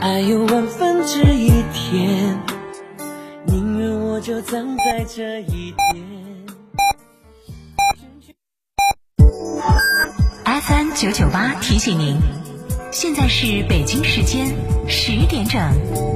[0.00, 2.38] 爱有万分之一甜，
[3.46, 6.06] 宁愿我就葬在这一点。
[10.44, 12.16] FM 九九八提醒您，
[12.92, 14.54] 现在是北京时间
[14.88, 16.15] 十点整。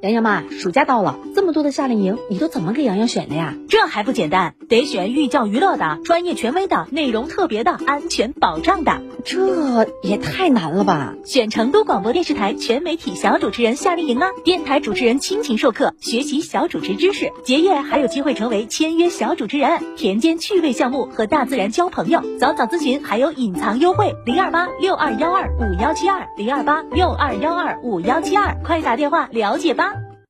[0.00, 3.56] 洋洋妈，暑假到了，这么多的夏令营，你都怎么给洋洋选的呀？
[3.68, 9.02] 这还不简单，得选寓教于乐的、专业权威的、内容特别的、安全保障的。
[9.24, 11.14] 这也太难了吧！
[11.24, 22.22] 选成都广播电视台全媒体小主持人夏令营啊，电台主持人亲情授课，学习小主持知识，结业还有机会成为签约小主持人，田间趣味项目和大自然交朋友。
[22.38, 29.87] 早早咨询还有隐藏优惠，零二八六二幺二五幺七二零二八六二幺二五幺七二，快打电话了解吧。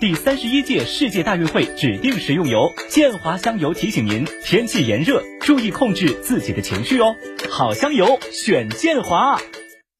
[0.00, 7.14] 第三十一届世界大运会指定食用油建华香油提醒您：天气炎热，注意控制自己的情绪哦。
[7.50, 9.38] 好香油选建华。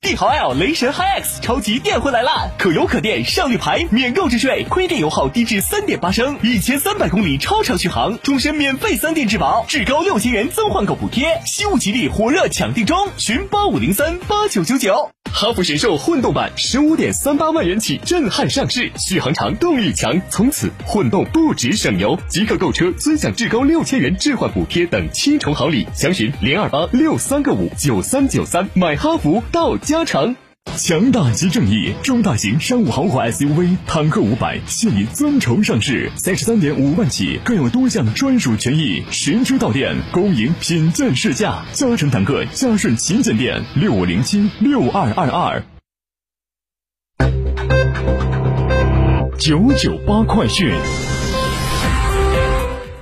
[0.01, 2.49] 帝豪 L 雷神 HiX 超级电混来啦！
[2.59, 15.11] 可油可电，上绿牌，免购置税，亏电油耗低至三点八升，一千三百公里超长续航，终身免费三电质保，至高六千元增换购补贴，西物吉利火热抢订中，寻八五零三八九九九。
[15.33, 30.37] 哈弗神兽混动版十五点三八万元起震撼上市，续航长，动力强，从此混动不止省油，即刻购车尊享至高六千元置换补贴等七重好礼，详询零二八六三个五九三九三，买哈弗到家城。
[30.83, 41.63] 强大即正义，中大型商务豪华 SUV 坦克五百现已尊崇上市，三十三点五万起，更有多项专属权益，实车到店，恭迎品鉴试驾。
[41.73, 45.63] 嘉诚坦克嘉顺旗舰店六五零七六二二二。
[49.39, 50.73] 九九八快讯。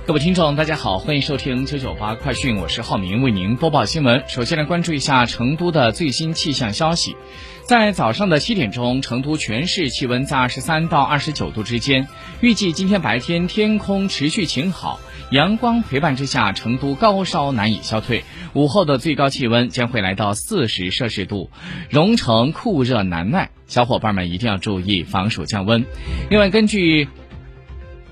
[0.09, 4.23] 各位听众，大家好，欢迎收听九九八快讯，我是浩明，为您播报新闻。
[4.27, 7.15] 首先来关注一下成都的最新气象消息。
[7.61, 12.07] 在早上的七点钟，成都全市气温在二十三到二十九度之间。
[12.41, 14.99] 预计今天白天天空持续晴好，
[15.29, 18.23] 阳光陪伴之下，成都高烧难以消退。
[18.53, 21.51] 午后的最高气温将会来到四十摄氏度，
[21.87, 25.85] 蓉城酷热难耐，小伙伴们一定要注意防暑降温。
[26.31, 27.07] 另外，根据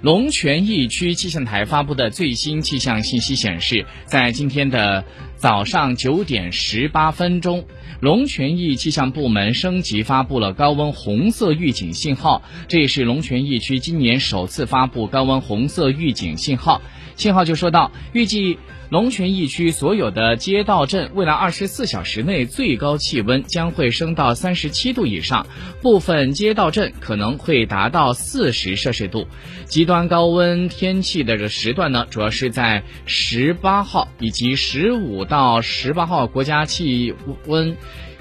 [0.02, 5.04] 龙泉驿区气象台发布的最新气象信息显示，在今天的
[5.38, 7.66] 早上九点十八分钟，
[8.00, 16.82] 龙泉驿气象部门升级发布了高温红色预警信号，这也是龙泉驿区今年首次发布高温红色预警信号。
[17.16, 18.58] 信号就说到，预计
[18.90, 25.48] 龙泉驿区所有的街道镇未来二十四小时内最高气温将会升到三十七度以上，
[25.82, 29.28] 部分街道镇可能会达到四十摄氏度。
[29.66, 37.14] 极端高温天气的这时段呢，主要是在十八号以及十五到十八号国家气
[37.46, 37.76] 温。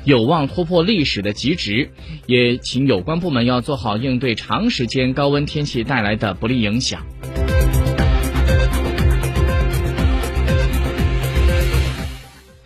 [0.05, 1.91] 有望突破历史的极值，
[2.27, 7.05] 也请有关部门要做好应对长时间高温天气带来的不利影响。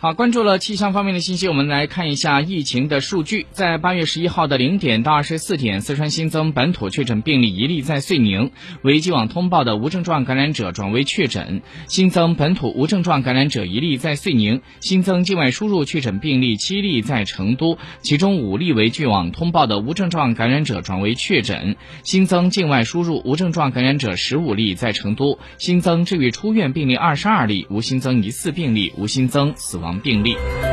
[0.01, 3.45] 好，关注了气象方面的信息，我们来看一下疫情的数据。
[3.51, 8.49] 在八月十一号的零点到二十四点，四川新增本土确诊病例一例在遂宁，
[8.81, 29.90] 为既往通报的无症状感染者转为确诊；新增本土无症状感染者一例在遂宁，新增境外输入确诊病例七例在成都，其中五例为据网通报的无症状感染者转为确诊；新增境外输入无症状感染者十五例在成都，新增治愈出院病例二十二例，无新增疑似病例，无新增死亡。
[29.99, 30.70] 病例。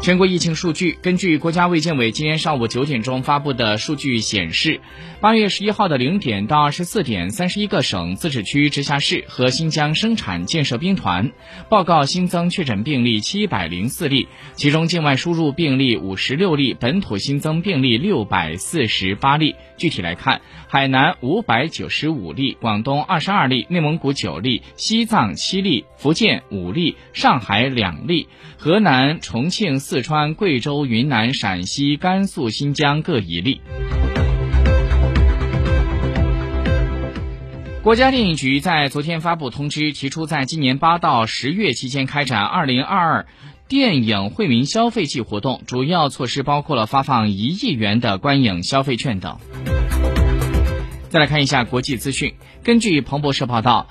[0.00, 4.80] 全国疫情数据，根据国家卫健委今天上午九点钟发布的数据显示，
[5.20, 11.32] 八月十一号的零点到二十四点，三十一个省、自治区、直辖市和新疆生产建设兵团
[11.68, 19.56] 报告新增确诊病例七百零四例，其中境外输入病例五十六例，本土新增病例六百四十八例。
[19.76, 29.80] 具体来看，海南五百九十五例，广东二十二例，内蒙古九例，西藏七例，福建五例，上海两例，河南、重庆。
[29.88, 33.62] 四川、贵州、云南、陕西、甘肃、新疆各一例。
[37.82, 43.26] 国家电影局在昨天发布通知，提出在今年八到十月期间开展“二零二二
[43.66, 49.38] 电影惠民消费季”活动，主要措施包括了发放一亿元的观影消费券等。
[51.08, 53.88] 再来看一下国际资讯，根据彭博社报道。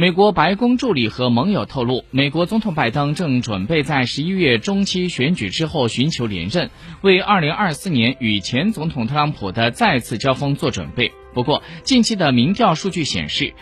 [0.00, 11.10] 美国白宫助理和盟友透露，美国总统拜登正准备在十一月中期选举之后寻求连任，为二零二四年与前总统特朗普的再次交锋做准备。
[11.34, 13.54] 不过，近期的民调数据显示，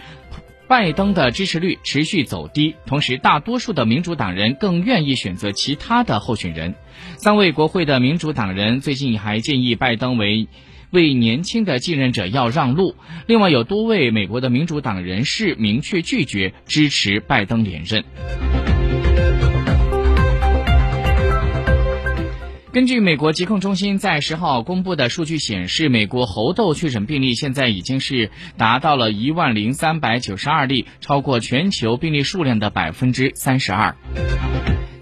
[0.69, 6.75] 拜登的支持率持续走低，同时大多数的民主党人更愿意选择其他的候选人。
[7.17, 10.49] 三位国会的民主党人最近还建议拜登为。
[10.91, 12.95] 为年轻的继任者要让路。
[13.27, 18.05] 另外，有多位美国的民主党人士明确拒绝支持拜登连任。
[22.73, 33.97] 根据美国疾控中心在十号公布的数据显示，美国猴痘确诊病例现在已经是达到了一万零三百九十二例，超过全球病例数量的百分之三十二。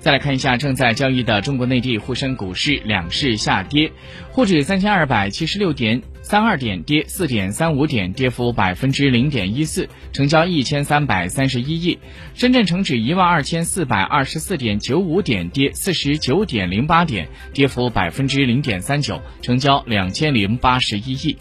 [0.05, 3.91] 再来看一下正在交易的中国内地沪深股市，两市下跌，
[4.33, 11.97] 沪指三千二百七十六点三二点跌四点三五点，跌幅百分之零点一四，成交一千三百三十一亿；
[12.35, 21.35] 深圳成指一万二千四百二十四点九五点跌四十九点零八点，跌幅百分之零点三九，成交两千零八十一亿。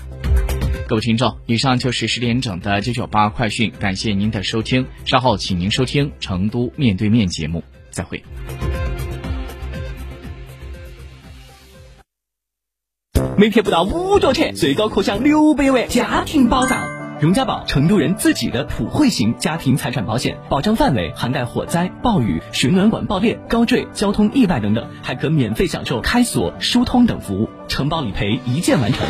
[0.87, 7.61] 各位听众，以上就是十点整的九九八快讯，感谢您的收听，稍后请您收听成都面对面节目。
[7.91, 8.23] 再会。
[13.43, 16.79] 每天不到五角钱，最高可享六百万家庭保障。
[17.19, 29.05] 荣家宝，成都人自己的普惠型家庭财产保险，保障范围涵盖火灾、暴雨、水暖管爆裂、高坠、交通意外等等，还可免费享受开锁、疏通等服务，承保理赔一键完成。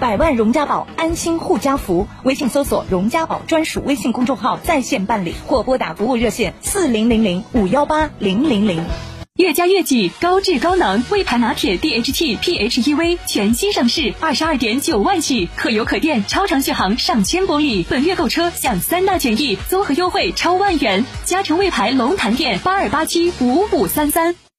[0.00, 2.06] 百万荣家宝，安心护家福。
[2.22, 8.82] 微信搜索“荣家宝”专属微信公众号，在线办理或拨打服务热线四零零零五幺八零零零。
[9.40, 17.86] 越加越挤，高质高能，魏牌拿铁 DHT PHEV 全新上市，二十二点九万起，可油可电，超长续航上千公里。
[17.88, 21.02] 本月购车享三大权益，综合优惠超万元。
[21.24, 24.49] 嘉诚魏牌龙潭店八二八七五五三三。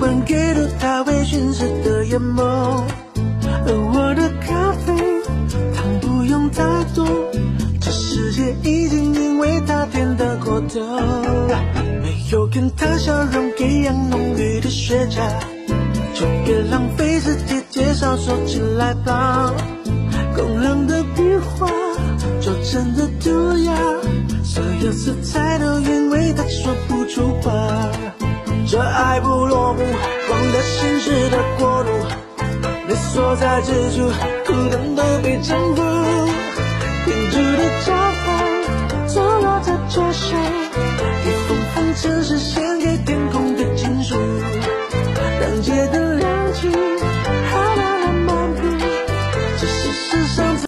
[0.00, 2.82] 还给了他微醺时的眼眸。
[3.66, 4.94] 而我的咖啡
[5.74, 6.62] 糖不用太
[6.94, 7.06] 多，
[7.80, 10.80] 这世界已经因为他甜得过头。
[12.02, 15.20] 没有跟他笑容一样浓郁的雪茄，
[16.14, 19.52] 就别浪费时间介绍，说起来吧。
[20.34, 21.66] 工人的笔画，
[22.40, 23.74] 拙真的涂鸦。
[24.44, 27.52] 所有色彩都因为他说不出话，
[28.70, 29.78] 这爱不落幕，
[30.28, 31.90] 光的现实的国度，
[32.86, 34.10] 你所在之处，
[34.46, 35.82] 孤单都被征服，
[37.06, 37.94] 停住的脚
[38.26, 40.38] 步，错落在桌上，